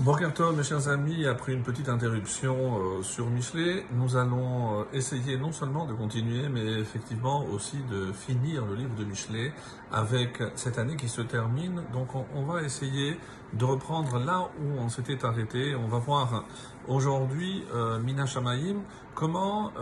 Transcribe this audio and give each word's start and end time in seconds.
Bonjour 0.00 0.52
mes 0.52 0.62
chers 0.62 0.86
amis, 0.88 1.26
après 1.26 1.52
une 1.52 1.64
petite 1.64 1.88
interruption 1.88 2.78
euh, 2.78 3.02
sur 3.02 3.28
Michelet, 3.28 3.84
nous 3.90 4.16
allons 4.16 4.82
euh, 4.82 4.84
essayer 4.92 5.36
non 5.36 5.50
seulement 5.50 5.86
de 5.86 5.92
continuer, 5.92 6.48
mais 6.48 6.64
effectivement 6.78 7.44
aussi 7.46 7.78
de 7.90 8.12
finir 8.12 8.64
le 8.64 8.76
livre 8.76 8.94
de 8.94 9.04
Michelet 9.04 9.52
avec 9.90 10.40
cette 10.54 10.78
année 10.78 10.94
qui 10.94 11.08
se 11.08 11.20
termine. 11.20 11.82
Donc 11.92 12.10
on, 12.14 12.44
va 12.44 12.62
essayer 12.62 13.18
de 13.54 13.64
reprendre 13.64 14.20
là 14.20 14.48
où 14.60 14.78
on 14.78 14.88
s'était 14.88 15.24
arrêté. 15.24 15.74
On 15.74 15.88
va 15.88 15.98
voir 15.98 16.44
aujourd'hui, 16.86 17.64
euh, 17.74 17.98
Mina 17.98 18.24
Shamaim, 18.24 18.76
comment 19.16 19.72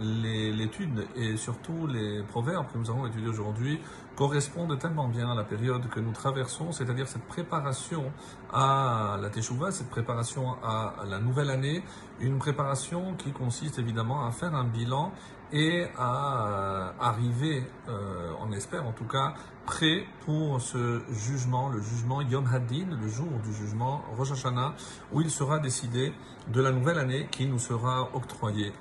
l'étude 0.00 1.06
et 1.14 1.36
surtout 1.36 1.86
les 1.86 2.24
proverbes 2.24 2.66
que 2.72 2.78
nous 2.78 2.90
avons 2.90 3.06
étudiés 3.06 3.28
aujourd'hui 3.28 3.78
correspondent 4.16 4.78
tellement 4.78 5.08
bien 5.08 5.30
à 5.30 5.34
la 5.34 5.44
période 5.44 5.88
que 5.88 6.00
nous 6.00 6.12
traversons, 6.12 6.72
c'est-à-dire 6.72 7.08
cette 7.08 7.24
préparation 7.24 8.12
à 8.52 9.16
la 9.20 9.30
Teshuvah, 9.30 9.70
cette 9.70 9.90
préparation 9.90 10.54
à 10.62 10.94
la 11.06 11.18
nouvelle 11.18 11.50
année, 11.50 11.82
une 12.20 12.38
préparation 12.38 13.14
qui 13.14 13.32
consiste 13.32 13.78
évidemment 13.78 14.26
à 14.26 14.32
faire 14.32 14.54
un 14.54 14.64
bilan 14.64 15.12
et 15.52 15.86
à 15.98 16.46
euh, 16.46 16.92
arriver, 17.00 17.64
euh, 17.88 18.32
on 18.40 18.52
espère 18.52 18.86
en 18.86 18.92
tout 18.92 19.04
cas, 19.06 19.34
prêt 19.66 20.04
pour 20.24 20.60
ce 20.60 21.02
jugement, 21.10 21.68
le 21.68 21.80
jugement 21.80 22.22
Yom 22.22 22.46
Hadin, 22.46 22.96
le 23.00 23.08
jour 23.08 23.28
du 23.44 23.52
jugement 23.52 24.02
Rosh 24.16 24.32
Hashanah, 24.32 24.74
où 25.12 25.20
il 25.20 25.30
sera 25.30 25.58
décidé 25.58 26.12
de 26.48 26.60
la 26.60 26.70
nouvelle 26.70 26.98
année 26.98 27.28
qui 27.30 27.46
nous 27.46 27.58
sera 27.58 28.10
octroyée. 28.14 28.72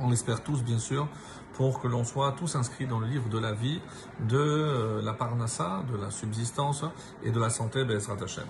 On 0.00 0.10
l'espère 0.10 0.42
tous, 0.42 0.62
bien 0.62 0.78
sûr, 0.78 1.08
pour 1.54 1.80
que 1.80 1.88
l'on 1.88 2.04
soit 2.04 2.32
tous 2.32 2.54
inscrits 2.54 2.86
dans 2.86 3.00
le 3.00 3.06
livre 3.06 3.28
de 3.30 3.38
la 3.38 3.52
vie, 3.52 3.80
de 4.20 4.36
euh, 4.36 5.02
la 5.02 5.14
parnassa, 5.14 5.82
de 5.90 5.96
la 5.96 6.10
subsistance 6.10 6.84
et 7.24 7.30
de 7.30 7.40
la 7.40 7.48
santé, 7.48 7.84
Bezrat 7.84 8.22
Hashem. 8.22 8.44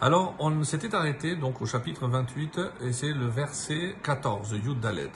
Alors, 0.00 0.34
on 0.38 0.62
s'était 0.62 0.94
arrêté 0.94 1.36
donc 1.36 1.62
au 1.62 1.66
chapitre 1.66 2.06
28 2.06 2.60
et 2.82 2.92
c'est 2.92 3.12
le 3.12 3.26
verset 3.26 3.96
14, 4.02 4.52
Yud 4.62 4.80
Dalet. 4.80 5.10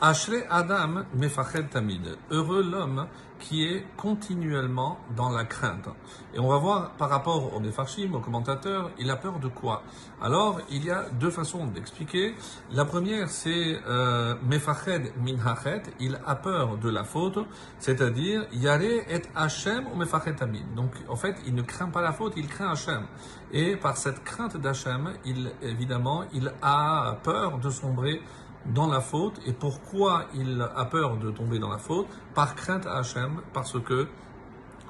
Ashrei 0.00 0.44
Adam 0.50 1.04
mefached 1.14 1.70
tamid. 1.70 2.16
Heureux 2.30 2.62
l'homme 2.62 3.06
qui 3.38 3.64
est 3.64 3.84
continuellement 3.96 4.98
dans 5.14 5.28
la 5.28 5.44
crainte. 5.44 5.88
Et 6.32 6.38
on 6.38 6.48
va 6.48 6.56
voir 6.56 6.92
par 6.92 7.10
rapport 7.10 7.54
au 7.54 7.60
Mefarshim, 7.60 8.14
au 8.14 8.20
commentateur, 8.20 8.90
il 8.98 9.10
a 9.10 9.16
peur 9.16 9.38
de 9.38 9.48
quoi? 9.48 9.82
Alors, 10.22 10.60
il 10.70 10.84
y 10.84 10.90
a 10.90 11.10
deux 11.10 11.30
façons 11.30 11.66
d'expliquer. 11.66 12.34
La 12.72 12.84
première, 12.84 13.28
c'est 13.28 13.78
euh, 13.86 14.34
mefached 14.42 15.12
minhachet, 15.18 15.82
il 16.00 16.18
a 16.26 16.34
peur 16.36 16.78
de 16.78 16.88
la 16.88 17.04
faute, 17.04 17.38
c'est-à-dire 17.78 18.46
yare 18.52 18.82
et 18.82 19.22
Hashem 19.34 19.88
ou 19.92 19.96
mefached 19.96 20.36
tamid. 20.36 20.74
Donc, 20.74 20.92
en 21.08 21.16
fait, 21.16 21.36
il 21.46 21.54
ne 21.54 21.62
craint 21.62 21.90
pas 21.90 22.00
la 22.00 22.12
faute, 22.12 22.32
il 22.36 22.48
craint 22.48 22.70
Hashem. 22.70 23.06
Et 23.52 23.76
par 23.76 23.96
cette 23.96 24.24
crainte 24.24 24.56
d'Hachem, 24.56 25.12
il, 25.24 25.52
évidemment, 25.60 26.24
il 26.32 26.52
a 26.62 27.18
peur 27.22 27.58
de 27.58 27.68
sombrer 27.68 28.22
dans 28.66 28.86
la 28.86 29.00
faute. 29.00 29.40
Et 29.46 29.52
pourquoi 29.52 30.26
il 30.34 30.60
a 30.74 30.84
peur 30.86 31.16
de 31.16 31.30
tomber 31.30 31.58
dans 31.58 31.70
la 31.70 31.78
faute 31.78 32.08
Par 32.34 32.54
crainte 32.54 32.86
à 32.86 32.98
Hachem, 32.98 33.40
parce 33.52 33.78
que 33.80 34.08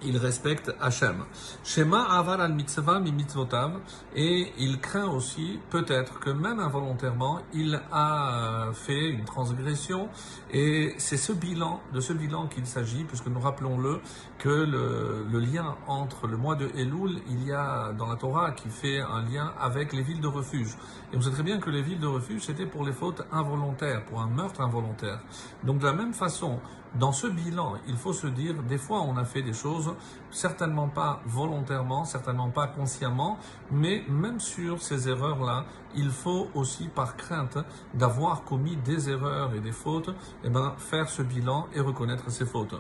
il 0.04 0.16
respecte 0.18 0.72
Hachem. 0.80 1.24
Shema 1.64 2.04
avar 2.04 2.40
al 2.40 2.52
mitzvah 2.52 3.00
mi 3.00 3.12
mitzvotav 3.12 3.80
et 4.14 4.52
il 4.58 4.80
craint 4.80 5.08
aussi 5.08 5.58
peut-être 5.70 6.20
que 6.20 6.30
même 6.30 6.60
involontairement 6.60 7.40
il 7.52 7.80
a 7.92 8.70
fait 8.72 9.10
une 9.10 9.24
transgression 9.24 10.08
et 10.52 10.94
c'est 10.98 11.16
ce 11.16 11.32
bilan 11.32 11.80
de 11.92 12.00
ce 12.00 12.12
bilan 12.12 12.46
qu'il 12.46 12.66
s'agit 12.66 13.04
puisque 13.04 13.26
nous 13.26 13.40
rappelons-le 13.40 14.00
que 14.38 14.48
le, 14.48 15.26
le, 15.30 15.38
lien 15.38 15.76
entre 15.86 16.26
le 16.26 16.36
mois 16.36 16.56
de 16.56 16.68
Elul 16.76 17.20
il 17.28 17.44
y 17.46 17.52
a 17.52 17.92
dans 17.92 18.06
la 18.06 18.16
Torah 18.16 18.52
qui 18.52 18.68
fait 18.68 19.00
un 19.00 19.22
lien 19.22 19.52
avec 19.60 19.92
les 19.92 20.02
villes 20.02 20.20
de 20.20 20.28
refuge 20.28 20.76
et 21.12 21.16
on 21.16 21.20
sait 21.20 21.30
très 21.30 21.42
bien 21.42 21.58
que 21.58 21.70
les 21.70 21.82
villes 21.82 22.00
de 22.00 22.06
refuge 22.06 22.42
c'était 22.42 22.66
pour 22.66 22.84
les 22.84 22.92
fautes 22.92 23.22
involontaires 23.32 24.04
pour 24.04 24.20
un 24.20 24.28
meurtre 24.28 24.60
involontaire 24.60 25.20
donc 25.62 25.78
de 25.78 25.86
la 25.86 25.92
même 25.92 26.14
façon 26.14 26.60
dans 26.98 27.12
ce 27.12 27.26
bilan, 27.26 27.74
il 27.88 27.96
faut 27.96 28.12
se 28.12 28.26
dire, 28.26 28.54
des 28.62 28.78
fois 28.78 29.02
on 29.02 29.16
a 29.16 29.24
fait 29.24 29.42
des 29.42 29.52
choses, 29.52 29.93
certainement 30.30 30.88
pas 30.88 31.20
volontairement, 31.26 32.04
certainement 32.04 32.50
pas 32.50 32.66
consciemment, 32.66 33.38
mais 33.70 34.02
même 34.08 34.40
sur 34.40 34.82
ces 34.82 35.08
erreurs-là, 35.08 35.64
il 35.96 36.10
faut 36.10 36.48
aussi 36.54 36.88
par 36.88 37.16
crainte 37.16 37.58
d'avoir 37.94 38.44
commis 38.44 38.76
des 38.76 39.10
erreurs 39.10 39.54
et 39.54 39.60
des 39.60 39.72
fautes, 39.72 40.10
eh 40.44 40.50
ben, 40.50 40.74
faire 40.78 41.08
ce 41.08 41.22
bilan 41.22 41.66
et 41.74 41.80
reconnaître 41.80 42.30
ces 42.30 42.46
fautes. 42.46 42.74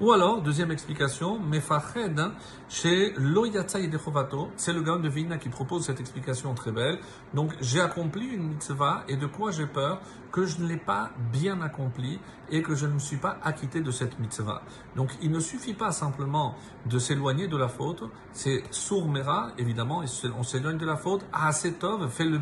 Ou 0.00 0.10
alors, 0.10 0.42
deuxième 0.42 0.72
explication, 0.72 1.38
Mefached, 1.38 2.20
chez 2.68 3.12
Loyatsa 3.16 3.78
Yedechovato, 3.78 4.48
c'est 4.56 4.72
le 4.72 4.82
gars 4.82 4.98
de 4.98 5.08
Vina 5.08 5.38
qui 5.38 5.48
propose 5.48 5.84
cette 5.84 6.00
explication 6.00 6.52
très 6.54 6.72
belle. 6.72 6.98
Donc, 7.32 7.52
j'ai 7.60 7.80
accompli 7.80 8.26
une 8.26 8.48
mitzvah 8.48 9.04
et 9.06 9.16
de 9.16 9.26
quoi 9.26 9.52
j'ai 9.52 9.66
peur 9.66 10.00
Que 10.32 10.46
je 10.46 10.60
ne 10.60 10.66
l'ai 10.66 10.78
pas 10.78 11.12
bien 11.32 11.60
accompli 11.62 12.18
et 12.50 12.60
que 12.60 12.74
je 12.74 12.86
ne 12.86 12.94
me 12.94 12.98
suis 12.98 13.18
pas 13.18 13.38
acquitté 13.44 13.82
de 13.82 13.92
cette 13.92 14.18
mitzvah. 14.18 14.62
Donc, 14.96 15.12
il 15.22 15.30
ne 15.30 15.38
suffit 15.38 15.74
pas 15.74 15.92
simplement 15.92 16.56
de 16.86 16.98
s'éloigner 16.98 17.46
de 17.46 17.56
la 17.56 17.68
faute, 17.68 18.02
c'est 18.32 18.64
sourmera, 18.72 19.52
évidemment, 19.58 20.02
on 20.36 20.42
s'éloigne 20.42 20.78
de 20.78 20.86
la 20.86 20.96
faute, 20.96 21.24
asetov, 21.32 22.10
fait 22.10 22.24
le 22.24 22.38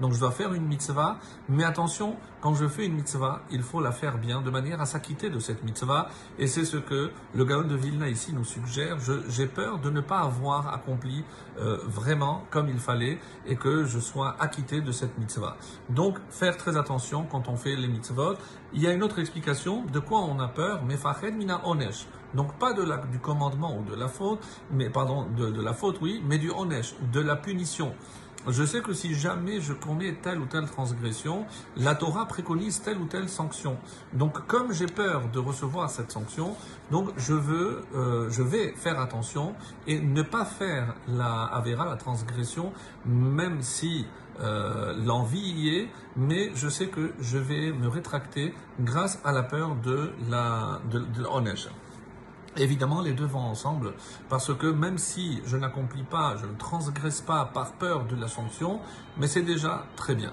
Donc, 0.00 0.14
je 0.14 0.20
dois 0.20 0.30
faire 0.30 0.54
une 0.54 0.66
mitzvah, 0.66 1.18
mais 1.48 1.64
attention, 1.64 2.16
quand 2.40 2.54
je 2.54 2.66
fais 2.66 2.86
une 2.86 2.94
mitzvah, 2.94 3.42
il 3.50 3.62
faut 3.62 3.80
la 3.80 3.92
faire 3.92 4.16
bien, 4.18 4.40
de 4.40 4.50
manière 4.50 4.80
à 4.80 4.86
s'acquitter 4.86 5.28
de 5.28 5.38
cette 5.38 5.62
mitzvah, 5.62 6.08
et 6.38 6.46
c'est 6.46 6.64
ce 6.64 6.78
que 6.78 7.10
le 7.34 7.44
Gaon 7.44 7.64
de 7.64 7.76
Vilna 7.76 8.08
ici 8.08 8.32
nous 8.32 8.44
suggère. 8.44 8.96
J'ai 9.28 9.46
peur 9.46 9.78
de 9.78 9.90
ne 9.90 10.00
pas 10.00 10.20
avoir 10.20 10.72
accompli 10.72 11.24
euh, 11.58 11.78
vraiment 11.84 12.44
comme 12.50 12.68
il 12.68 12.78
fallait 12.78 13.18
et 13.46 13.56
que 13.56 13.84
je 13.84 13.98
sois 13.98 14.36
acquitté 14.38 14.80
de 14.80 14.92
cette 14.92 15.18
mitzvah. 15.18 15.56
Donc, 15.90 16.18
faire 16.30 16.56
très 16.56 16.76
attention 16.76 17.26
quand 17.30 17.48
on 17.48 17.56
fait 17.56 17.76
les 17.76 17.88
mitzvot. 17.88 18.36
Il 18.72 18.80
y 18.80 18.86
a 18.86 18.92
une 18.92 19.02
autre 19.02 19.18
explication 19.18 19.84
de 19.84 19.98
quoi 19.98 20.20
on 20.20 20.38
a 20.38 20.48
peur, 20.48 20.82
mais 20.86 20.96
mina 21.32 21.60
onesh. 21.66 22.06
Donc 22.34 22.54
pas 22.58 22.72
de 22.72 22.82
la, 22.82 22.98
du 22.98 23.18
commandement 23.18 23.76
ou 23.76 23.82
de 23.82 23.94
la 23.94 24.08
faute, 24.08 24.40
mais 24.70 24.88
pardon, 24.88 25.26
de 25.36 25.60
la 25.60 25.72
faute, 25.72 25.98
oui, 26.00 26.22
mais 26.24 26.38
du 26.38 26.50
onesh, 26.50 26.94
de 27.12 27.20
la 27.20 27.36
punition. 27.36 27.92
Je 28.48 28.64
sais 28.64 28.80
que 28.80 28.94
si 28.94 29.14
jamais 29.14 29.60
je 29.60 29.74
commets 29.74 30.14
telle 30.14 30.38
ou 30.38 30.46
telle 30.46 30.64
transgression, 30.64 31.44
la 31.76 31.94
Torah 31.94 32.26
préconise 32.26 32.80
telle 32.80 32.96
ou 32.96 33.04
telle 33.04 33.28
sanction. 33.28 33.76
Donc, 34.14 34.46
comme 34.46 34.72
j'ai 34.72 34.86
peur 34.86 35.28
de 35.30 35.38
recevoir 35.38 35.90
cette 35.90 36.10
sanction, 36.10 36.56
donc 36.90 37.10
je 37.18 37.34
veux, 37.34 37.84
euh, 37.94 38.30
je 38.30 38.42
vais 38.42 38.72
faire 38.72 38.98
attention 38.98 39.54
et 39.86 40.00
ne 40.00 40.22
pas 40.22 40.46
faire 40.46 40.94
la 41.06 41.44
avera, 41.44 41.84
la 41.84 41.96
transgression, 41.96 42.72
même 43.04 43.60
si 43.60 44.06
euh, 44.40 44.94
l'envie 45.04 45.38
y 45.38 45.76
est, 45.76 45.88
mais 46.16 46.50
je 46.54 46.68
sais 46.68 46.86
que 46.86 47.12
je 47.20 47.36
vais 47.36 47.72
me 47.72 47.88
rétracter 47.88 48.54
grâce 48.80 49.20
à 49.22 49.32
la 49.32 49.42
peur 49.42 49.76
de 49.76 50.12
la 50.30 50.80
de, 50.90 51.00
de 51.00 51.24
Évidemment, 52.56 53.00
les 53.00 53.12
deux 53.12 53.26
vont 53.26 53.38
ensemble, 53.38 53.94
parce 54.28 54.52
que 54.54 54.66
même 54.66 54.98
si 54.98 55.40
je 55.46 55.56
n'accomplis 55.56 56.02
pas, 56.02 56.36
je 56.36 56.46
ne 56.46 56.54
transgresse 56.56 57.20
pas 57.20 57.44
par 57.44 57.72
peur 57.72 58.06
de 58.06 58.16
la 58.16 58.26
sanction, 58.26 58.80
mais 59.18 59.28
c'est 59.28 59.42
déjà 59.42 59.84
très 59.96 60.16
bien. 60.16 60.32